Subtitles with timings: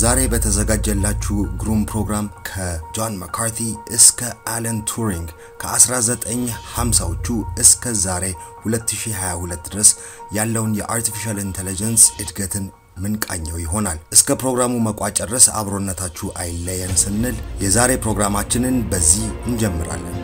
[0.00, 3.58] ዛሬ በተዘጋጀላችሁ ግሩም ፕሮግራም ከጆን መካርቲ
[3.96, 4.20] እስከ
[4.52, 5.28] አለን ቱሪንግ
[5.62, 7.26] ከ1950ዎቹ
[7.62, 8.24] እስከ ዛሬ
[8.64, 9.90] 2022 ድረስ
[10.36, 12.66] ያለውን የ artificial intelligence እድገትን
[13.02, 20.18] ምንቃኘው ይሆናል። እስከ ፕሮግራሙ መቋጫ ድረስ አብሮነታችሁ አይለየን ስንል የዛሬ ፕሮግራማችንን በዚህ እንጀምራለን።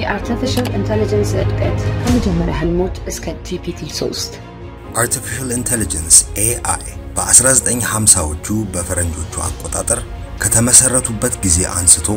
[0.00, 4.40] የ artificial intelligence እድገት ከመጀመሪያ ህልሞች እስከ GPT 3
[5.02, 6.84] artificial intelligence AI
[7.16, 10.00] በ1950ዎቹ በፈረንጆቹ አቆጣጠር
[10.42, 12.08] ከተመሰረቱበት ጊዜ አንስቶ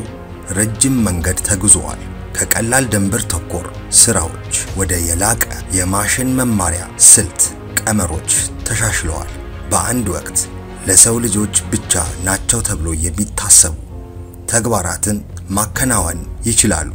[0.58, 2.02] ረጅም መንገድ ተጉዘዋል።
[2.38, 3.66] ከቀላል ደንብ ተኮር
[4.00, 5.44] ስራዎች ወደ የላቀ
[5.78, 7.42] የማሽን መማሪያ ስልት
[7.80, 8.32] ቀመሮች
[8.68, 9.32] ተሻሽለዋል።
[9.72, 10.40] በአንድ ወቅት
[10.88, 13.76] ለሰው ልጆች ብቻ ናቸው ተብሎ የሚታሰቡ
[14.48, 15.18] ተግባራትን
[15.50, 16.92] ማከናወን ይችላሉ።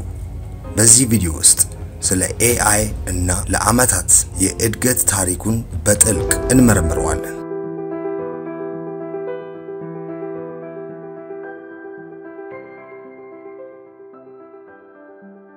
[0.77, 1.61] በዚህ ቪዲዮ ውስጥ
[2.01, 4.11] ስለ AI እና ለዓመታት
[4.43, 7.38] የእድገት ታሪኩን በጥልቅ እንመረምረዋለን።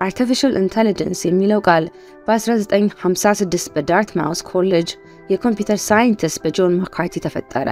[0.01, 1.85] Artificial Intelligence የሚለው ቃል
[2.27, 4.89] በ1956 በዳርትማውስ ኮሌጅ
[5.29, 7.69] የኮምፒውተር ሳይንቲስት በጆን መካርቲ ተፈጠረ።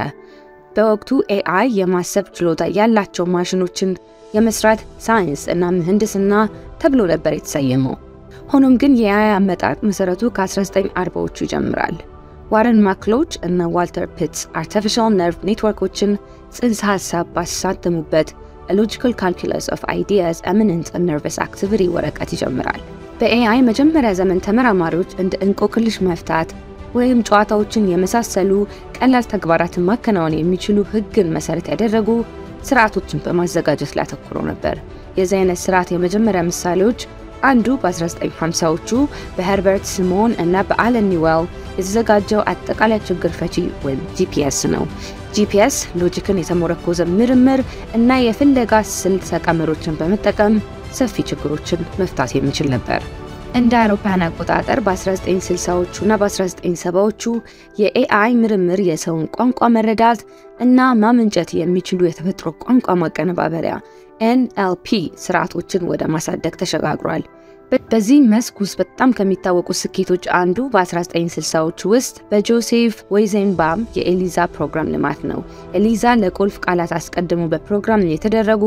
[0.75, 3.91] በወቅቱ AI የማሰብ ችሎታ ያላቸው ማሽኖችን
[4.33, 6.33] የመስራት ሳይንስ እና ምህንድስና
[6.81, 7.95] ተብሎ ነበር የተሰየመው።
[8.51, 11.97] ሆኖም ግን የ AI አመጣጥ መሰረቱ ከ1940ዎቹ ይጀምራል።
[12.51, 16.11] ዋረን ማክሎች እና ዋልተር ፒትስ artificial ነርቭ ኔትወርኮችን
[16.55, 18.29] ጽንሰ ሀሳብ ባሳተሙበት
[18.77, 22.81] Logical Calculus of Ideas Immanent Nervous Activity ወረቀት ይጀምራል።
[23.19, 26.49] በ AI መጀመሪያ ዘመን ተመራማሪዎች እንደ እንቆቅልሽ መፍታት
[26.95, 28.51] ወይም ጨዋታዎችን የመሳሰሉ
[28.97, 32.07] ቀላል ተግባራትን ማከናወን የሚችሉ ህግን መሰረት ያደረጉ
[32.63, 34.77] ስርዓቶችን በማዘጋጀት ላይ አተኩሮ ነበር።
[35.19, 37.01] የዚህ አይነት ስርዓት የመጀመሪያ ምሳሌዎች
[37.43, 38.89] አንዱ በ1950ዎቹ
[39.35, 41.45] በሄርበርት ሲሞን እና በአለን ኒዌል
[41.77, 44.83] የተዘጋጀው አጠቃላይ ችግር ፈቺ ወይም GPS ነው።
[45.33, 47.61] GPS ሎጂክን የተመረኮዘ ምርምር
[47.97, 50.53] እና የፍለጋ ስልት ቀመሮችን በመጠቀም
[50.97, 53.01] ሰፊ ችግሮችን መፍታት የሚችል ነበር።
[53.59, 57.23] እንደ አውሮፓውያን አቆጣጠር በ1960ዎቹ እና በ1970ዎቹ
[57.77, 60.19] የ AI ምርምር የሰውን ቋንቋ መረዳት
[60.59, 63.75] እና ማመንጨት የሚችሉ የተፈጥሮ ቋንቋ ማቀነባበሪያ
[64.21, 64.87] NLP
[65.23, 67.23] ስርዓቶችን ወደ ማሳደግ ተሸጋግሯል።
[67.71, 75.39] በዚህ መስክ ውስጥ በጣም ከሚታወቁ ስኬቶች አንዱ በ1960ዎቹ ውስጥ በጆሴፍ ዌይዘንባም የኤሊዛ ፕሮግራም ልማት ነው።
[75.77, 78.63] ኤሊዛ ለቁልፍ ቃላት አስቀድሞ በፕሮግራም የተደረጉ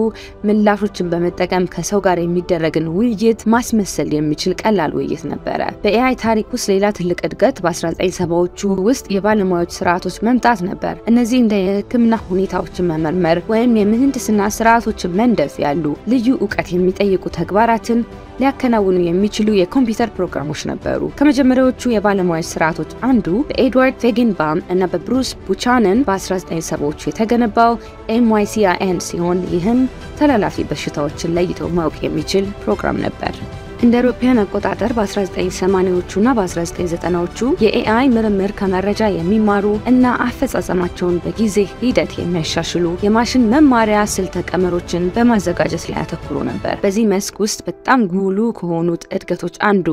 [0.48, 6.68] ምላሾችን በመጠቀም ከሰው ጋር የሚደረግን ውይይት ማስመሰል የሚችል ቀላል ውይይት ነበረ። በ AI ታሪክ ውስጥ
[6.72, 13.78] ሌላ ትልቅ እድገት በ1970ዎቹ ውስጥ የባለሙያዎች ስርዓቶች መምጣት ነበር። እነዚህ እንደ የሕክምና ሁኔታዎችን መመርመር ወይም
[13.80, 18.00] የምህንድስና ስርዓቶችን መንደፍ ያሉ ልዩ እውቀት የሚጠይቁ ተግባራትን
[18.40, 27.00] ሊያከናውኑ የሚችሉ የኮምፒውተር ፕሮግራሞች ነበሩ። ከመጀመሪያዎቹ የባለሙያዎች ስርዓቶች አንዱ በኤድዋርድ ፌጌንባም እና በብሩስ ቡቻነን በ1970ዎቹ
[27.06, 27.74] የተገነባው
[28.16, 29.80] MYCIN ሲሆን ይህም
[30.20, 33.34] ተላላፊ በሽታዎችን ለይቶ ማወቅ የሚችል ፕሮግራም ነበር።
[33.82, 42.92] እንደ አውሮፓውያን አቆጣጠር በ1980ዎቹ እና በ1990ዎቹ የኤአይ ምርምር ከመረጃ የሚማሩ እና አፈጻጸማቸውን በጊዜ ሂደት የሚያሻሽሉ
[43.04, 49.58] የማሽን መማሪያ ስልተ ቀመሮችን በማዘጋጀት ላይ ያተኩሩ ነበር። በዚህ መስክ ውስጥ በጣም ጉልህ ከሆኑት እድገቶች
[49.70, 49.88] አንዱ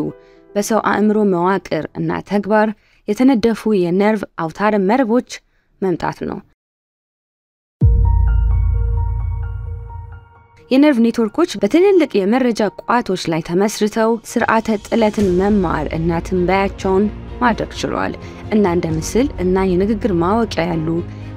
[0.50, 2.70] በሰው አእምሮ መዋቅር እና ተግባር
[3.08, 5.32] የተነደፉ የነርቭ አውታረ መረቦች
[5.82, 6.40] መምጣት ነው።
[10.72, 17.06] የነርቭ ኔትወርኮች በትልልቅ የመረጃ ቋቶች ላይ ተመስርተው ስርዓተ ጥለትን መማር እና ትንበያቸውን
[17.42, 18.14] ማድረግ ችሏል
[18.52, 20.88] እና እንደ ምስል እና የንግግር ማወቂያ ያሉ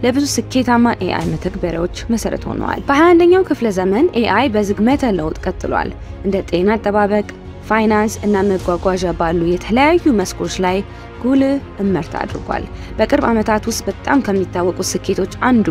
[0.05, 5.91] ለብዙ ስኬታማ AI መተግበሪያዎች መሰረት ሆነዋል። በ21ኛው ክፍለ ዘመን AI በዝግመተ ለውጥ ቀጥሏል።
[6.25, 7.27] እንደ ጤና አጠባበቅ፣
[7.69, 10.79] ፋይናንስ እና መጓጓዣ ባሉ የተለያዩ መስኮች ላይ
[11.23, 12.65] ጉልህ እመርታ አድርጓል።
[12.99, 15.67] በቅርብ ዓመታት ውስጥ በጣም ከሚታወቁ ስኬቶች አንዱ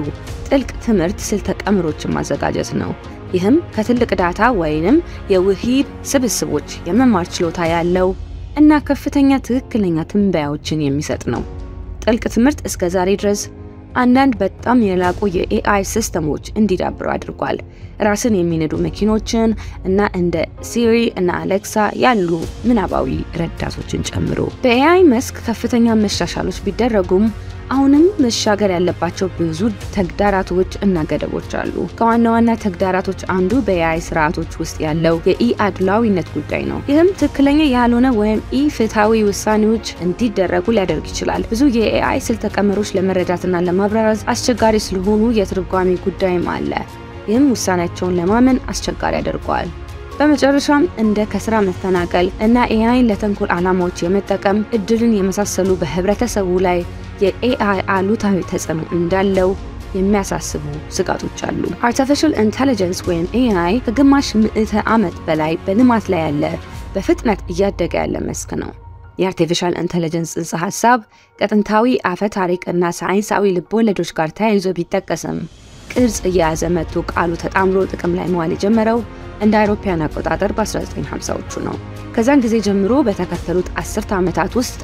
[0.49, 2.91] ጥልቅ ትምህርት ስልተ ቀመሮችን ማዘጋጀት ነው።
[3.33, 4.97] ይህም ከትልቅ ዳታ ወይንም
[5.31, 8.09] የውሂብ ስብስቦች የመማር ችሎታ ያለው
[8.57, 11.43] እና ከፍተኛ ትክክለኛ ትንበያዎችን የሚሰጥ ነው።
[12.03, 13.41] ጥልቅ ትምህርት እስከ ዛሬ ድረስ
[13.97, 17.57] አንዳንድ በጣም የላቁ የ AI ሲስተሞች እንዲዳብሩ አድርጓል።
[18.01, 19.49] ራስን የሚነዱ መኪኖችን
[19.85, 20.35] እና እንደ
[20.69, 22.29] ሲሪ እና አሌክሳ ያሉ
[22.69, 23.07] ምናባዊ
[23.41, 27.25] ረዳቶችን ጨምሮ በ AI መስክ ከፍተኛ መሻሻሎች ቢደረጉም
[27.71, 29.59] አሁንም መሻገር ያለባቸው ብዙ
[29.95, 36.29] ተግዳሮቶች እና ገደቦች አሉ። ከዋና ዋና ተግዳሮቶች አንዱ በ AI ስርዓቶች ውስጥ ያለው የኢ አድሏዊነት
[36.33, 42.19] ጉዳይ ነው። ይህም ትክክለኛ ያልሆነ ወይም ኢ ፍትሐዊ ውሳኔዎች እንዲደረጉ ሊያደርግ ይችላል። ብዙ የ AI
[42.27, 46.73] ስልተ ቀመሮች ለመረዳትና ለማብራራት አስቸጋሪ ስለሆኑ የትርጓሜ ጉዳይም አለ።
[47.27, 49.69] ይህም ውሳኔያቸውን ለማመን አስቸጋሪ ያደርገዋል።
[50.17, 56.79] በመጨረሻም እንደ ከስራ መፈናቀል እና AI ን ለተንኮል ዓላማዎች የመጠቀም እድልን የመሳሰሉ በህብረተሰቡ ላይ
[57.21, 59.49] የ AI አሉታዊ ተጽዕኖ እንዳለው
[59.95, 60.63] የሚያሳስቡ
[60.95, 66.43] ስጋቶች አሉ። Artificial Intelligence ወይም AI ከግማሽ ምዕተ ዓመት በላይ በልማት ላይ ያለ
[66.95, 68.71] በፍጥነት እያደገ ያለ መስክ ነው።
[69.19, 70.99] የ Artificial Intelligence ጽንሰ ሀሳብ
[71.39, 75.39] ከጥንታዊ አፈ ታሪክ እና ሳይንሳዊ ልቦወለዶች ጋር ተያይዞ ቢጠቀስም
[75.93, 78.99] ቅርጽ እየያዘ መጥቶ ቃሉ ተጣምሮ ጥቅም ላይ መዋል የጀመረው
[79.41, 81.75] እንደ አውሮፓውያን አቆጣጠር በ1950ዎቹ ነው።
[82.15, 84.79] ከዛን ጊዜ ጀምሮ በተከተሉት አስርተ ዓመታት ውስጥ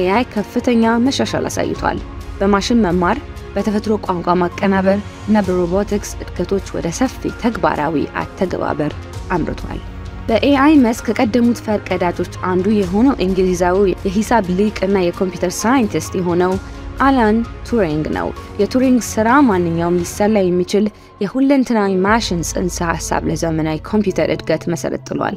[0.00, 1.98] AI ከፍተኛ መሻሻል አሳይቷል።
[2.38, 3.18] በማሽን መማር፣
[3.54, 4.98] በተፈጥሮ ቋንቋ ማቀናበር
[5.28, 8.92] እና በሮቦቲክስ እድገቶች ወደ ሰፊ ተግባራዊ አተገባበር
[9.30, 9.80] አምርቷል።
[10.28, 16.52] በ AI መስክ ከቀደሙት ፈርቀዳጆች አንዱ የሆነው እንግሊዛዊ የሂሳብ ሊቅ እና የኮምፒውተር ሳይንቲስት የሆነው
[17.00, 17.36] አላን
[17.68, 18.28] ቱሪንግ ነው።
[18.60, 20.84] የቱሪንግ ስራ ማንኛውም ሊሰላ የሚችል
[21.20, 25.36] የሁለንተናዊ ማሽን ጽንሰ ሀሳብ ለዘመናዊ ኮምፒውተር እድገት መሰረት ጥሏል።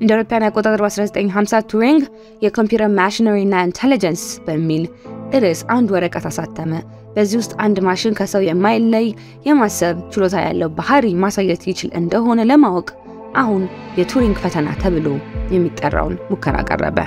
[0.00, 2.02] እንደ አውሮፓውያን አቆጣጠር በ1950 ቱሪንግ
[2.42, 4.84] የ Computer Machinery እና Intelligence በሚል
[5.36, 6.72] ርዕስ አንድ ወረቀት አሳተመ።
[7.14, 9.06] በዚህ ውስጥ አንድ ማሽን ከሰው የማይለይ
[9.48, 12.88] የማሰብ ችሎታ ያለው ባህሪ ማሳየት ይችል እንደሆነ ለማወቅ
[13.36, 13.62] አሁን
[13.98, 15.06] የቱሪንግ ፈተና ተብሎ
[15.54, 16.98] የሚጠራውን ሙከራ አቀረበ።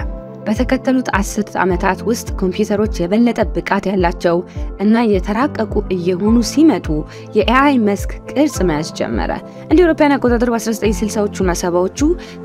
[0.47, 4.37] በተከተሉት አስርት ዓመታት ውስጥ ኮምፒውተሮች የበለጠ ብቃት ያላቸው
[4.83, 6.87] እና የተራቀቁ እየሆኑ ሲመጡ
[7.37, 9.31] የኤአይ መስክ ቅርጽ መያዝ ጀመረ።
[9.69, 11.99] እንደ አውሮፓውያን አቆጣጠር በ1960ዎቹና ሰባዎቹ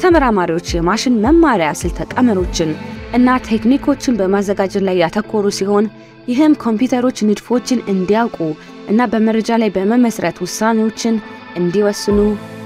[0.04, 2.72] ተመራማሪዎች የማሽን መማሪያ ስልተ ቀመሮችን
[3.18, 5.86] እና ቴክኒኮችን በማዘጋጀት ላይ ያተኮሩ ሲሆን
[6.28, 8.38] ይህም ኮምፒውተሮች ንድፎችን እንዲያውቁ
[8.90, 11.14] እና በመረጃ ላይ በመመስረት ውሳኔዎችን
[11.60, 12.18] እንዲወስኑ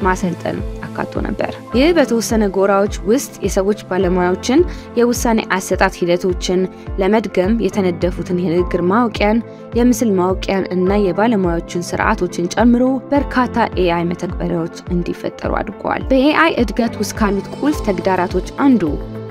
[0.06, 0.58] ማሰልጠን
[0.94, 4.60] አካቶ ነበር። ይህ በተወሰነ ጎራዎች ውስጥ የሰዎች ባለሙያዎችን
[4.98, 6.60] የውሳኔ አሰጣጥ ሂደቶችን
[7.00, 9.38] ለመድገም የተነደፉትን የንግግር ማወቂያን፣
[9.78, 12.82] የምስል ማወቂያን እና የባለሙያዎችን ስርዓቶችን ጨምሮ
[13.12, 13.52] በርካታ
[13.82, 18.82] AI መተግበሪያዎች እንዲፈጠሩ አድርገዋል። በ AI እድገት ውስጥ ካሉት ቁልፍ ተግዳሮቶች አንዱ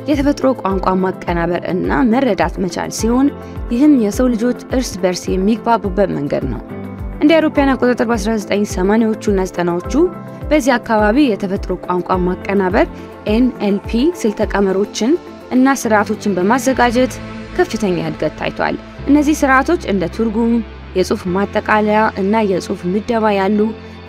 [0.07, 3.27] የተፈጥሮ ቋንቋ ማቀናበር እና መረዳት መቻል ሲሆን
[3.73, 6.61] ይህም የሰው ልጆች እርስ በርስ የሚግባቡበት መንገድ ነው።
[7.23, 9.93] እንደ አውሮፓውያን አቆጣጠር በ1980ዎቹ እና 90ዎቹ
[10.49, 12.87] በዚህ አካባቢ የተፈጥሮ ቋንቋ ማቀናበር
[13.33, 13.91] NLP
[14.21, 15.11] ስልተ ቀመሮችን
[15.51, 17.13] እና ስርዓቶችን በማዘጋጀት
[17.57, 18.75] ከፍተኛ እድገት ታይቷል።
[19.09, 20.53] እነዚህ ስርዓቶች እንደ ትርጉም፣
[20.97, 23.59] የጽሑፍ ማጠቃለያ እና የጽሑፍ ምደባ ያሉ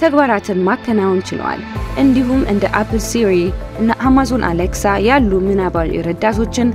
[0.02, 1.60] ተግባራትን ማከናወን ችለዋል።
[1.98, 3.32] እንዲሁም እንደ Apple Siri
[3.80, 6.70] እና Amazon Alexa ያሉ ምናባዊ ረዳቶችን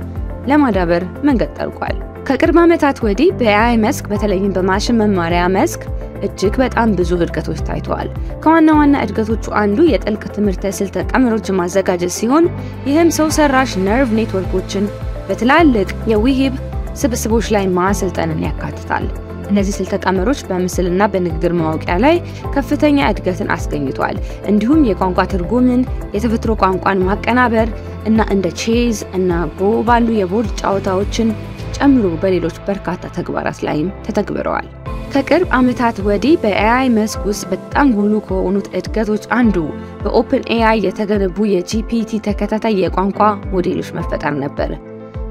[0.50, 1.98] ለማዳበር መንገድ ጠርጓል።
[2.28, 5.82] ከቅርብ ዓመታት ወዲህ በኤአይ መስክ በተለይም በማሽን መማሪያ መስክ
[6.26, 8.08] እጅግ በጣም ብዙ እድገቶች ታይተዋል።
[8.42, 12.46] ከዋና ዋና እድገቶቹ አንዱ የጥልቅ ትምህርተ ስልተ ቀመሮችን ማዘጋጀት ሲሆን
[12.88, 14.86] ይህም ሰው ሰራሽ ነርቭ ኔትወርኮችን
[15.28, 16.54] በትላልቅ የውሂብ
[17.00, 19.04] ስብስቦች ላይ ማሰልጠንን ያካትታል።
[19.50, 22.16] እነዚህ ስልተ ቀመሮች በምስልና በንግግር ማወቂያ ላይ
[22.54, 24.16] ከፍተኛ እድገትን አስገኝቷል።
[24.50, 25.82] እንዲሁም የቋንቋ ትርጉምን፣
[26.14, 27.70] የተፈጥሮ ቋንቋን ማቀናበር
[28.06, 31.30] እና እንደ ቼዝ እና ጎ ባሉ የቦርድ ጨዋታዎችን
[31.78, 34.68] ጨምሮ በሌሎች በርካታ ተግባራት ላይም ተተግብረዋል።
[35.12, 39.56] ከቅርብ ዓመታት ወዲህ በ AI መስክ ውስጥ በጣም ጉልህ ከሆኑት እድገቶች አንዱ
[40.02, 43.20] በ OpenAI የተገነቡ የ GPT ተከታታይ የቋንቋ
[43.52, 44.70] ሞዴሎች መፈጠር ነበር።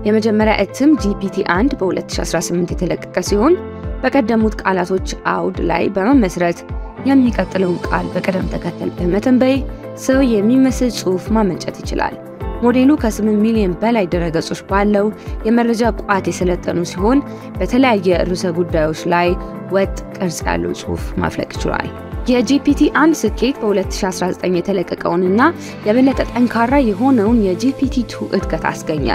[0.06, 3.56] የመጀመሪያ እትም GPT 1 በ2018 የተለቀቀ ሲሆን
[4.04, 6.60] በቀደሙት ቃላቶች አውድ ላይ በመመስረት
[7.10, 9.56] የሚቀጥለውን ቃል በቅደም ተከተል በመተንበይ
[10.00, 12.16] ሰው የሚመስል ጽሑፍ ማመንጨት ይችላል።
[12.63, 15.06] ሞዴሉ ከ8 ሚሊዮን በላይ ድረገጾች ባለው
[15.47, 17.19] የመረጃ ቋት የሰለጠኑ ሲሆን
[17.59, 19.29] በተለያየ ርዕሰ ጉዳዮች ላይ
[19.75, 21.89] ወጥ ቅርጽ ያለው ጽሑፍ ማፍለቅ ይችላል።
[22.30, 25.42] የ GPT አንድ ስኬት በ2019 የተለቀቀውንና
[25.87, 29.07] የበለጠ ጠንካራ የሆነውን የ GPT two እድገት አስገኘ።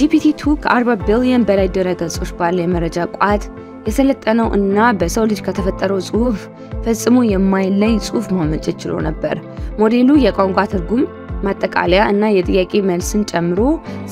[0.00, 3.44] GPT two ከ40 ቢሊዮን በላይ ድረገጾች ባለው የመረጃ ቋት
[3.86, 6.40] የሰለጠነው እና በሰው ልጅ ከተፈጠረው ጽሑፍ
[6.84, 9.36] ፈጽሞ የማይለይ ጽሑፍ ማመንጨት ችሎ ነበር።
[9.80, 11.02] ሞዴሉ የቋንቋ ትርጉም
[11.44, 13.60] ማጠቃለያ እና የጥያቄ መልስን ጨምሮ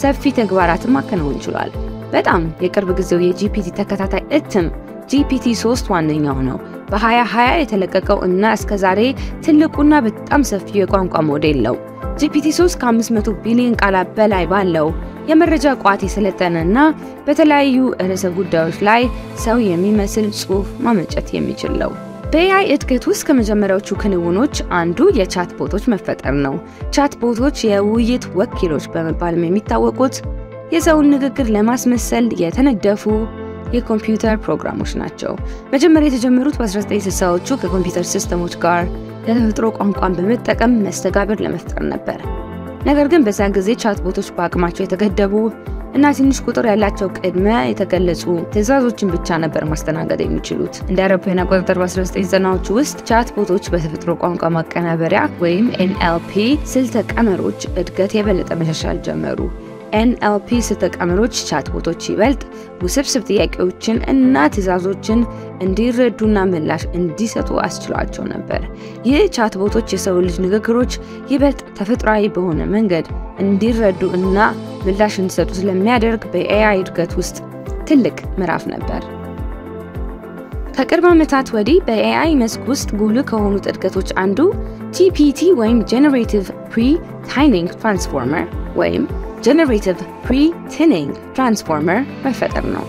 [0.03, 1.73] ሰፊ ተግባራትን ማከናወን ችሏል።
[2.13, 4.69] በጣም የቅርብ ጊዜው የ GPT ተከታታይ እትም
[5.11, 6.59] GPT 3 ዋነኛው ነው።
[6.91, 9.01] በ2020 የተለቀቀው እና እስከ ዛሬ
[9.45, 11.77] ትልቁና በጣም ሰፊው የቋንቋ ሞዴል ነው።
[12.21, 14.89] GPT 3 ከ500 ቢሊዮን ቃላት በላይ ባለው
[15.29, 16.79] የመረጃ ቋት የሰለጠነ እና
[17.27, 19.03] በተለያዩ ርዕሰ ጉዳዮች ላይ
[19.45, 21.93] ሰው የሚመስል ጽሑፍ ማመንጨት የሚችል ነው።
[22.33, 26.55] በ AI እድገት ውስጥ ከመጀመሪያዎቹ ክንውኖች አንዱ የቻት ቦቶች መፈጠር ነው።
[26.95, 30.17] ቻት ቦቶች የውይይት ወኪሎች በመባልም የሚታወቁት
[30.75, 33.05] የሰውን ንግግር ለማስመሰል የተነደፉ
[33.77, 35.33] የኮምፒውተር ፕሮግራሞች ናቸው።
[35.73, 38.83] መጀመሪያ የተጀመሩት በ1960ዎቹ ከኮምፒውተር ሲስተሞች ጋር
[39.23, 42.21] የተፈጥሮ ቋንቋን በመጠቀም መስተጋብር ለመፍጠር ነበር።
[42.87, 45.35] ነገር ግን በዚያን ጊዜ ቻት ቦቶች በአቅማቸው የተገደቡ
[45.97, 52.67] እና ትንሽ ቁጥር ያላቸው ቅድመ የተገለጹ ትዕዛዞችን ብቻ ነበር ማስተናገድ የሚችሉት። እንደ አውሮፓውያን አቆጣጠር በ1990ዎቹ
[52.79, 56.33] ውስጥ ቻት ቦቶች በተፈጥሮ ቋንቋ ማቀናበሪያ ወይም NLP
[56.73, 59.41] ስልተ ቀመሮች እድገት የበለጠ መሻሻል ጀመሩ።
[60.69, 62.41] ስልተ ቀመሮች ቻትቦቶች ይበልጥ
[62.83, 65.21] ውስብስብ ጥያቄዎችን እና ትዕዛዞችን
[65.63, 68.63] እንዲረዱና ምላሽ እንዲሰጡ አስችሏቸው ነበር።
[69.09, 70.95] ይህ ቻትቦቶች የሰው ልጅ ንግግሮች
[71.33, 73.07] ይበልጥ ተፈጥሯዊ በሆነ መንገድ
[73.39, 74.37] እንዲረዱ እና
[74.87, 77.37] ምላሽ እንዲሰጡ ስለሚያደርግ በ AI እድገት ውስጥ
[77.85, 79.03] ትልቅ ምዕራፍ ነበር።
[80.79, 84.39] ከቅርብ ዓመታት ወዲህ በ AI መስክ ውስጥ ጉልህ ከሆኑት እድገቶች አንዱ
[84.97, 86.85] GPT ወይም generative pre
[87.31, 89.05] training transformer ወይም
[89.49, 90.37] generative pre
[90.73, 92.83] training transformer መፈጠር ነው።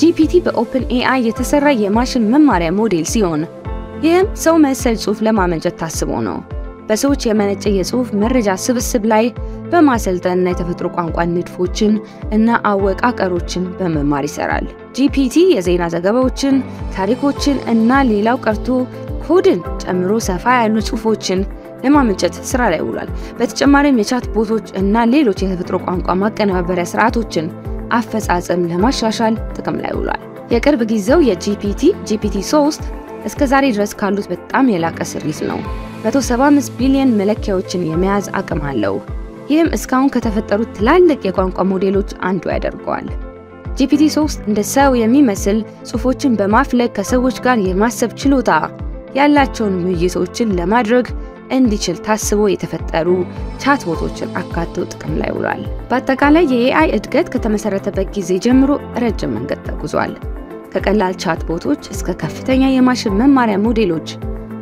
[0.00, 3.42] GPT በ OpenAI የተሰራ የማሽን መማሪያ ሞዴል ሲሆን
[4.04, 6.36] ይህም ሰው መሰል ጽሑፍ ለማመንጨት ታስቦ ነው።
[6.88, 9.24] በሰዎች የመነጨ የጽሑፍ መረጃ ስብስብ ላይ
[9.72, 11.94] በማሰልጠንና የተፈጥሮ ቋንቋ ንድፎችን
[12.32, 14.66] እና አወቃቀሮችን በመማር ይሰራል።
[14.98, 16.56] ጂፒቲ የዜና ዘገባዎችን፣
[16.96, 18.68] ታሪኮችን እና ሌላው ቀርቶ
[19.26, 21.40] ኮድን ጨምሮ ሰፋ ያሉ ጽሑፎችን
[21.86, 27.48] ለማመንጨት ስራ ላይ ውሏል። በተጨማሪም የቻት ቦቶች እና ሌሎች የተፈጥሮ ቋንቋ ማቀነባበሪያ ስርዓቶችን
[27.96, 32.88] አፈጻጸም ለማሻሻል ጥቅም ላይ ውሏል። የቅርብ ጊዜው የ GPT GPT 3
[33.26, 35.58] እስከ ዛሬ ድረስ ካሉት በጣም የላቀ ስሪት ነው።
[36.04, 38.96] 175 ቢሊዮን መለኪያዎችን የመያዝ አቅም አለው።
[39.50, 43.08] ይህም እስካሁን ከተፈጠሩት ትላልቅ የቋንቋ ሞዴሎች አንዱ ያደርገዋል።
[43.78, 48.50] GPT 3 እንደ ሰው የሚመስል ጽሑፎችን በማፍለቅ ከሰዎች ጋር የማሰብ ችሎታ
[49.18, 51.06] ያላቸውን ውይይቶችን ለማድረግ
[51.56, 53.08] እንዲችል ታስቦ የተፈጠሩ
[53.62, 58.70] ቻትቦቶችን አካቶ ጥቅም ላይ ውሏል። በአጠቃላይ የ AI እድገት ከተመሰረተበት ጊዜ ጀምሮ
[59.02, 60.14] ረጅም መንገድ ተጉዟል።
[60.72, 64.08] ከቀላል ቻትቦቶች እስከ ከፍተኛ የማሽን መማሪያ ሞዴሎች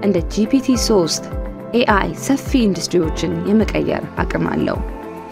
[0.04, 1.30] እንደ GPT 3
[1.74, 4.78] AI ሰፊ ኢንዱስትሪዎችን የመቀየር አቅም አለው።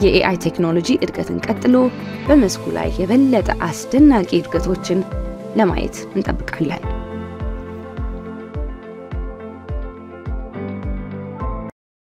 [0.02, 1.74] የ AI ቴክኖሎጂ እድገቱን ቀጥሎ
[2.28, 5.00] በመስኩ ላይ የበለጠ አስደናቂ እድገቶችን
[5.56, 6.84] ለማየት እንጠብቃለን።